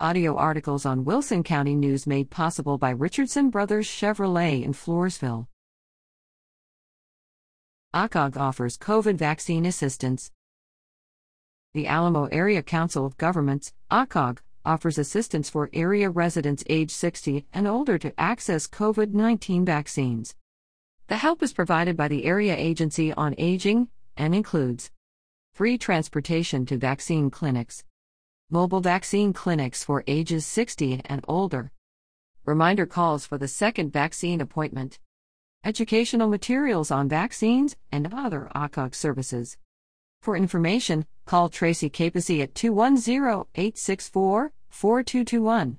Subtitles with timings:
[0.00, 5.46] Audio articles on Wilson County News made possible by Richardson Brothers Chevrolet in Floresville.
[7.94, 10.32] ACOG offers COVID vaccine assistance.
[11.74, 17.68] The Alamo Area Council of Governments, ACOG, offers assistance for area residents age 60 and
[17.68, 20.34] older to access COVID 19 vaccines.
[21.06, 23.86] The help is provided by the Area Agency on Aging
[24.16, 24.90] and includes
[25.54, 27.84] free transportation to vaccine clinics,
[28.50, 31.72] mobile vaccine clinics for ages 60 and older,
[32.44, 34.98] reminder calls for the second vaccine appointment,
[35.64, 39.56] educational materials on vaccines, and other ACOG services.
[40.20, 45.78] For information, call Tracy Capeci at 210 864 4221.